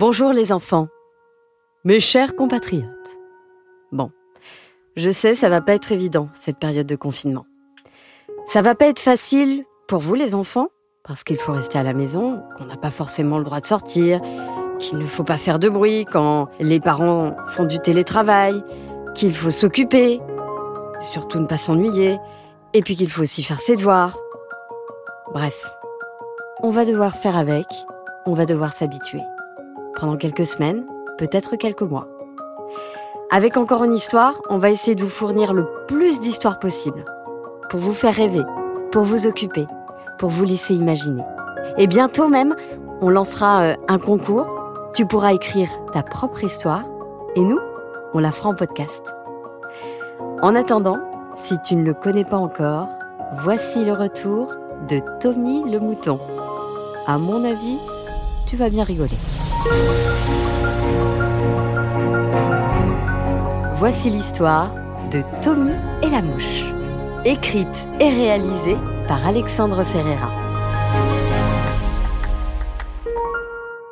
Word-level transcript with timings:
Bonjour 0.00 0.32
les 0.32 0.50
enfants, 0.50 0.88
mes 1.84 2.00
chers 2.00 2.34
compatriotes. 2.34 3.18
Bon, 3.92 4.10
je 4.96 5.10
sais, 5.10 5.34
ça 5.34 5.50
va 5.50 5.60
pas 5.60 5.74
être 5.74 5.92
évident 5.92 6.30
cette 6.32 6.58
période 6.58 6.86
de 6.86 6.96
confinement. 6.96 7.44
Ça 8.46 8.62
va 8.62 8.74
pas 8.74 8.86
être 8.86 8.98
facile 8.98 9.66
pour 9.88 10.00
vous 10.00 10.14
les 10.14 10.34
enfants, 10.34 10.68
parce 11.04 11.22
qu'il 11.22 11.36
faut 11.36 11.52
rester 11.52 11.78
à 11.78 11.82
la 11.82 11.92
maison, 11.92 12.42
qu'on 12.56 12.64
n'a 12.64 12.78
pas 12.78 12.90
forcément 12.90 13.36
le 13.36 13.44
droit 13.44 13.60
de 13.60 13.66
sortir, 13.66 14.22
qu'il 14.78 14.96
ne 14.96 15.04
faut 15.04 15.22
pas 15.22 15.36
faire 15.36 15.58
de 15.58 15.68
bruit 15.68 16.06
quand 16.06 16.48
les 16.60 16.80
parents 16.80 17.36
font 17.48 17.64
du 17.64 17.78
télétravail, 17.78 18.64
qu'il 19.14 19.34
faut 19.34 19.50
s'occuper, 19.50 20.18
surtout 21.02 21.40
ne 21.40 21.46
pas 21.46 21.58
s'ennuyer, 21.58 22.16
et 22.72 22.80
puis 22.80 22.96
qu'il 22.96 23.10
faut 23.10 23.20
aussi 23.20 23.42
faire 23.42 23.60
ses 23.60 23.76
devoirs. 23.76 24.18
Bref, 25.34 25.70
on 26.62 26.70
va 26.70 26.86
devoir 26.86 27.16
faire 27.16 27.36
avec, 27.36 27.66
on 28.24 28.32
va 28.32 28.46
devoir 28.46 28.72
s'habituer 28.72 29.20
pendant 30.00 30.16
quelques 30.16 30.46
semaines, 30.46 30.86
peut-être 31.18 31.56
quelques 31.56 31.82
mois. 31.82 32.08
Avec 33.30 33.56
encore 33.56 33.84
une 33.84 33.94
histoire, 33.94 34.40
on 34.48 34.58
va 34.58 34.70
essayer 34.70 34.94
de 34.94 35.02
vous 35.02 35.10
fournir 35.10 35.52
le 35.52 35.66
plus 35.86 36.18
d'histoires 36.18 36.58
possible, 36.58 37.04
pour 37.68 37.80
vous 37.80 37.92
faire 37.92 38.14
rêver, 38.14 38.42
pour 38.90 39.02
vous 39.02 39.26
occuper, 39.26 39.66
pour 40.18 40.30
vous 40.30 40.44
laisser 40.44 40.74
imaginer. 40.74 41.22
Et 41.76 41.86
bientôt 41.86 42.28
même, 42.28 42.56
on 43.02 43.10
lancera 43.10 43.62
euh, 43.62 43.74
un 43.88 43.98
concours. 43.98 44.46
Tu 44.94 45.06
pourras 45.06 45.34
écrire 45.34 45.68
ta 45.92 46.02
propre 46.02 46.42
histoire, 46.42 46.82
et 47.36 47.40
nous, 47.40 47.60
on 48.14 48.18
la 48.18 48.32
fera 48.32 48.48
en 48.48 48.54
podcast. 48.54 49.04
En 50.42 50.56
attendant, 50.56 50.98
si 51.36 51.60
tu 51.62 51.76
ne 51.76 51.84
le 51.84 51.94
connais 51.94 52.24
pas 52.24 52.38
encore, 52.38 52.88
voici 53.42 53.84
le 53.84 53.92
retour 53.92 54.54
de 54.88 55.00
Tommy 55.20 55.70
le 55.70 55.78
mouton. 55.78 56.18
À 57.06 57.18
mon 57.18 57.44
avis, 57.44 57.78
tu 58.48 58.56
vas 58.56 58.70
bien 58.70 58.82
rigoler. 58.82 59.16
Voici 63.74 64.10
l'histoire 64.10 64.74
de 65.10 65.22
Tommy 65.42 65.72
et 66.02 66.08
la 66.08 66.22
mouche, 66.22 66.64
écrite 67.24 67.88
et 67.98 68.08
réalisée 68.08 68.76
par 69.08 69.26
Alexandre 69.26 69.84
Ferreira. 69.84 70.30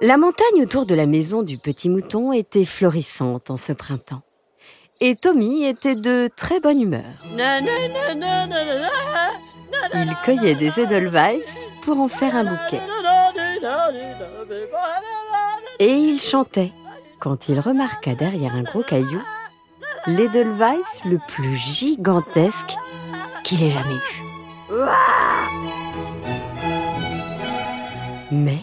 La 0.00 0.16
montagne 0.16 0.62
autour 0.62 0.86
de 0.86 0.94
la 0.94 1.06
maison 1.06 1.42
du 1.42 1.58
petit 1.58 1.90
mouton 1.90 2.32
était 2.32 2.64
florissante 2.64 3.50
en 3.50 3.56
ce 3.56 3.72
printemps. 3.72 4.22
Et 5.00 5.16
Tommy 5.16 5.64
était 5.64 5.96
de 5.96 6.30
très 6.34 6.60
bonne 6.60 6.80
humeur. 6.80 7.24
Il 9.94 10.16
cueillait 10.24 10.54
des 10.54 10.80
Edelweiss 10.80 11.46
pour 11.82 12.00
en 12.00 12.08
faire 12.08 12.36
un 12.36 12.44
bouquet. 12.44 12.80
Et 15.80 15.92
il 15.92 16.20
chantait 16.20 16.72
quand 17.20 17.48
il 17.48 17.60
remarqua 17.60 18.14
derrière 18.14 18.54
un 18.54 18.62
gros 18.62 18.82
caillou 18.82 19.20
l'Edelweiss 20.06 21.02
le 21.04 21.18
plus 21.28 21.56
gigantesque 21.56 22.74
qu'il 23.44 23.62
ait 23.62 23.70
jamais 23.70 23.94
vu. 23.94 24.22
Mais 28.32 28.58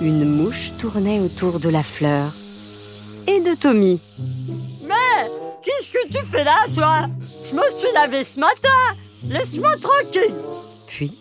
une 0.00 0.24
mouche 0.24 0.72
tournait 0.80 1.20
autour 1.20 1.60
de 1.60 1.68
la 1.68 1.82
fleur 1.82 2.32
et 3.26 3.40
de 3.40 3.54
Tommy. 3.54 4.00
Mais 4.82 5.30
qu'est-ce 5.62 5.90
que 5.90 6.08
tu 6.08 6.24
fais 6.26 6.44
là, 6.44 6.66
toi? 6.74 7.06
Je 7.44 7.54
me 7.54 7.62
suis 7.78 7.92
lavé 7.94 8.24
ce 8.24 8.40
matin. 8.40 8.98
Laisse-moi 9.28 9.76
tranquille. 9.76 10.34
Puis 10.86 11.16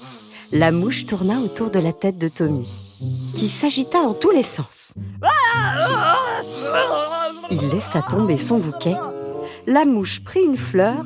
la 0.53 0.71
mouche 0.71 1.07
tourna 1.07 1.39
autour 1.39 1.71
de 1.71 1.79
la 1.79 1.91
tête 1.93 2.19
de 2.19 2.29
Tommy 2.29 2.67
qui 3.35 3.49
s'agita 3.49 4.03
dans 4.03 4.13
tous 4.13 4.29
les 4.29 4.43
sens. 4.43 4.93
Il 7.51 7.69
laissa 7.69 8.01
tomber 8.03 8.37
son 8.37 8.59
bouquet. 8.59 8.95
La 9.65 9.83
mouche 9.83 10.23
prit 10.23 10.43
une 10.43 10.55
fleur 10.55 11.05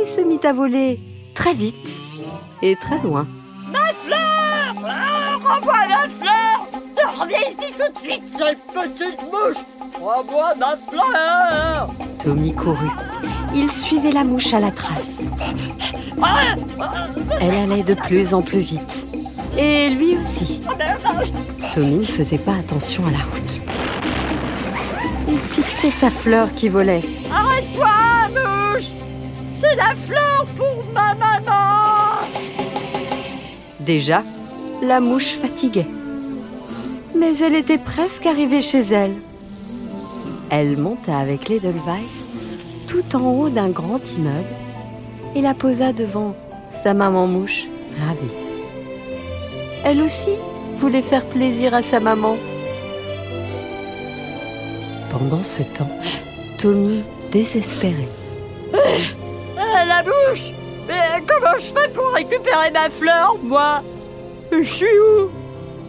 et 0.00 0.06
se 0.06 0.20
mit 0.22 0.40
à 0.44 0.52
voler 0.52 0.98
très 1.34 1.52
vite 1.52 2.00
et 2.62 2.74
très 2.76 2.98
loin. 3.02 3.26
Ma 3.70 3.92
fleur 3.92 4.74
ah, 4.84 5.36
Renvoie 5.36 5.88
ma 5.88 6.08
fleur 6.08 7.20
Reviens 7.20 7.38
ici 7.50 7.72
tout 7.78 7.92
de 7.92 8.04
suite, 8.04 8.22
seule 8.38 8.56
petite 8.74 9.22
mouche 9.22 9.64
Renvoie 10.00 10.54
ma 10.58 10.76
fleur 10.76 11.90
Tommy 12.24 12.54
courut. 12.54 12.90
Il 13.54 13.70
suivait 13.70 14.12
la 14.12 14.24
mouche 14.24 14.52
à 14.54 14.60
la 14.60 14.70
trace. 14.70 15.20
Elle 17.40 17.54
allait 17.54 17.82
de 17.82 17.94
plus 17.94 18.34
en 18.34 18.42
plus 18.42 18.60
vite. 18.60 19.06
Et 19.56 19.90
lui 19.90 20.16
aussi. 20.18 20.60
Tommy 21.74 21.98
ne 21.98 22.04
faisait 22.04 22.38
pas 22.38 22.54
attention 22.58 23.04
à 23.06 23.10
la 23.10 23.18
route. 23.18 23.60
Il 25.28 25.38
fixait 25.38 25.90
sa 25.90 26.10
fleur 26.10 26.52
qui 26.54 26.68
volait. 26.68 27.02
Arrête-toi, 27.32 27.88
mouche 28.30 28.88
C'est 29.60 29.76
la 29.76 29.94
fleur 29.94 30.46
pour 30.56 30.84
ma 30.92 31.14
maman 31.14 32.26
Déjà, 33.80 34.22
la 34.82 35.00
mouche 35.00 35.36
fatiguait. 35.40 35.86
Mais 37.16 37.36
elle 37.38 37.54
était 37.54 37.78
presque 37.78 38.26
arrivée 38.26 38.62
chez 38.62 38.82
elle. 38.92 39.16
Elle 40.50 40.76
monta 40.78 41.18
avec 41.18 41.48
l'Edelweiss 41.48 42.26
tout 42.86 43.16
en 43.16 43.30
haut 43.30 43.48
d'un 43.50 43.68
grand 43.68 44.00
immeuble 44.16 44.48
et 45.34 45.42
la 45.42 45.54
posa 45.54 45.92
devant 45.92 46.34
sa 46.72 46.94
maman 46.94 47.26
mouche. 47.26 47.64
Ravie. 48.06 48.34
Elle 49.84 50.02
aussi 50.02 50.36
voulait 50.76 51.02
faire 51.02 51.26
plaisir 51.26 51.74
à 51.74 51.82
sa 51.82 52.00
maman. 52.00 52.36
Pendant 55.10 55.42
ce 55.42 55.62
temps, 55.62 55.90
Tommy 56.58 57.02
désespérait. 57.32 58.08
Eh, 58.72 59.86
la 59.86 60.02
bouche 60.02 60.52
Mais 60.86 61.22
comment 61.26 61.56
je 61.56 61.66
fais 61.66 61.88
pour 61.88 62.10
récupérer 62.12 62.70
ma 62.72 62.90
fleur, 62.90 63.36
moi? 63.42 63.82
Je 64.52 64.62
suis 64.62 64.86
où? 64.86 65.30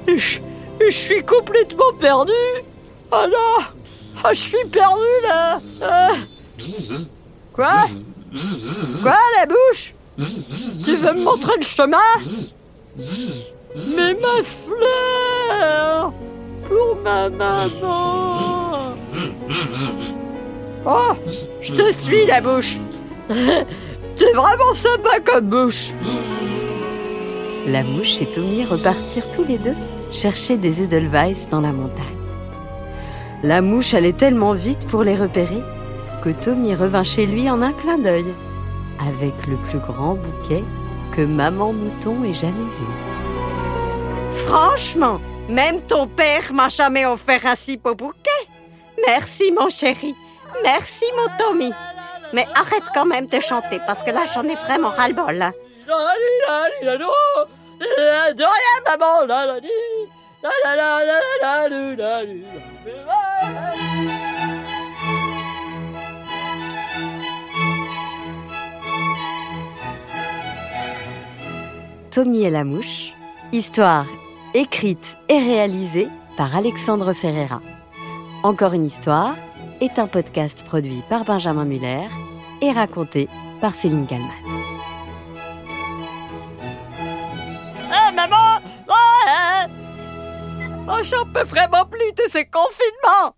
Je, 0.08 0.40
je 0.82 0.90
suis 0.90 1.24
complètement 1.24 1.94
perdu. 2.00 2.32
Ah 3.12 3.28
là! 3.28 3.66
Ah, 4.24 4.34
je 4.34 4.40
suis 4.40 4.66
perdu, 4.72 5.02
là. 5.24 5.60
Ah. 5.82 6.10
Quoi? 7.54 7.88
Quoi, 9.02 9.18
la 9.40 9.46
bouche 9.46 9.94
Tu 10.20 10.96
veux 10.98 11.14
me 11.14 11.24
montrer 11.24 11.54
le 11.58 11.64
chemin? 11.64 11.98
Mais 12.98 14.14
ma 14.16 14.44
fleur! 14.44 16.14
Pour 16.68 16.98
ma 17.04 17.30
maman! 17.30 18.96
Oh 20.86 21.12
Je 21.62 21.74
te 21.74 21.92
suis, 21.94 22.26
la 22.26 22.42
bouche! 22.42 22.78
T'es 23.30 24.34
vraiment 24.34 24.74
sympa 24.74 25.20
comme 25.24 25.50
bouche! 25.50 25.94
La 27.68 27.84
mouche 27.84 28.22
et 28.22 28.26
Tommy 28.26 28.66
repartirent 28.66 29.32
tous 29.32 29.46
les 29.46 29.58
deux 29.58 29.76
chercher 30.12 30.58
des 30.58 30.84
Edelweiss 30.84 31.48
dans 31.48 31.62
la 31.62 31.72
montagne. 31.72 32.06
La 33.44 33.62
mouche 33.62 33.94
allait 33.94 34.14
tellement 34.14 34.54
vite 34.54 34.86
pour 34.88 35.04
les 35.04 35.16
repérer 35.16 35.64
que 36.24 36.30
Tommy 36.30 36.76
revint 36.76 37.04
chez 37.06 37.26
lui 37.26 37.50
en 37.50 37.62
un 37.62 37.72
clin 37.72 37.98
d'œil, 37.98 38.34
avec 39.00 39.34
le 39.48 39.56
plus 39.70 39.80
grand 39.80 40.16
bouquet 40.16 40.64
que 41.16 41.22
maman 41.22 41.74
mouton 41.74 42.24
ait 42.24 42.34
jamais 42.34 42.54
vu. 42.54 42.86
Franchement, 44.46 45.20
même 45.48 45.82
ton 45.82 46.08
père 46.08 46.54
m'a 46.54 46.70
jamais 46.70 47.06
offert 47.06 47.46
un 47.46 47.56
si 47.56 47.78
beau 47.78 47.96
bouquet. 47.96 48.30
Merci, 49.08 49.52
mon 49.52 49.70
chéri. 49.70 50.16
Merci, 50.64 51.06
mon 51.16 51.28
Tommy. 51.38 51.72
Mais 52.34 52.46
arrête 52.56 52.84
quand 52.94 53.06
même 53.06 53.28
de 53.28 53.40
chanter 53.40 53.80
parce 53.88 54.04
que 54.04 54.12
là, 54.12 54.22
j'en 54.34 54.44
ai 54.44 54.56
vraiment 54.56 54.90
ras-le-bol. 54.90 55.42
hein. 55.42 55.52
De 57.80 58.44
rien, 58.44 58.76
maman 58.86 59.26
Tommy 72.12 72.44
et 72.44 72.50
la 72.50 72.64
mouche, 72.64 73.14
histoire 73.52 74.06
écrite 74.54 75.18
et 75.28 75.38
réalisée 75.38 76.08
par 76.38 76.56
Alexandre 76.56 77.14
Ferreira. 77.14 77.62
Encore 78.42 78.74
une 78.74 78.86
histoire 78.86 79.36
est 79.80 80.00
un 80.00 80.08
podcast 80.08 80.64
produit 80.64 81.04
par 81.10 81.24
Benjamin 81.24 81.66
Muller 81.66 82.08
et 82.62 82.72
raconté 82.72 83.30
par 83.62 83.76
Céline 83.76 84.08
Kallmann. 84.08 84.30
Eh, 87.92 88.16
maman 88.16 88.60
Ouais 88.88 89.72
Oh, 90.88 91.04
j'en 91.04 91.26
peux 91.32 91.44
vraiment 91.44 91.86
plus 91.86 92.12
de 92.14 92.24
ce 92.30 92.40
confinement 92.50 93.36